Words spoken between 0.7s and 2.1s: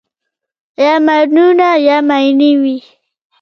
یا مېړونه یا